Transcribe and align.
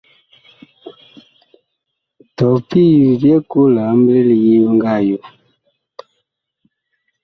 Tɔɔ 2.35 2.55
pii 2.69 2.93
bi 2.99 3.09
byɛɛ 3.21 3.39
koo 3.49 3.67
liamble 3.75 4.31
yee 4.43 4.59
bi 4.63 4.69
nga 4.75 4.93
yo. 5.07 5.17